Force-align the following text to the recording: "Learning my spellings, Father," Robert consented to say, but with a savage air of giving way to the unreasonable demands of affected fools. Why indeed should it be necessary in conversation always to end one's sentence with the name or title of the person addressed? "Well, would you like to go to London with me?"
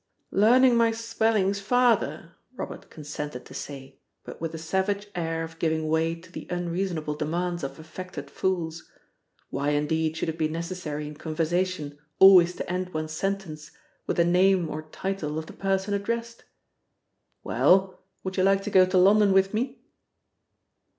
"Learning 0.31 0.75
my 0.75 0.89
spellings, 0.89 1.59
Father," 1.59 2.31
Robert 2.55 2.89
consented 2.89 3.45
to 3.45 3.53
say, 3.53 3.99
but 4.23 4.41
with 4.41 4.51
a 4.55 4.57
savage 4.57 5.05
air 5.13 5.43
of 5.43 5.59
giving 5.59 5.87
way 5.87 6.15
to 6.15 6.31
the 6.31 6.47
unreasonable 6.49 7.13
demands 7.13 7.63
of 7.63 7.77
affected 7.77 8.31
fools. 8.31 8.89
Why 9.51 9.69
indeed 9.69 10.17
should 10.17 10.29
it 10.29 10.39
be 10.39 10.47
necessary 10.47 11.05
in 11.05 11.13
conversation 11.17 11.99
always 12.17 12.55
to 12.55 12.67
end 12.67 12.95
one's 12.95 13.11
sentence 13.13 13.69
with 14.07 14.17
the 14.17 14.25
name 14.25 14.71
or 14.71 14.89
title 14.89 15.37
of 15.37 15.45
the 15.45 15.53
person 15.53 15.93
addressed? 15.93 16.45
"Well, 17.43 17.99
would 18.23 18.37
you 18.37 18.43
like 18.43 18.63
to 18.63 18.71
go 18.71 18.87
to 18.87 18.97
London 18.97 19.33
with 19.33 19.53
me?" 19.53 19.81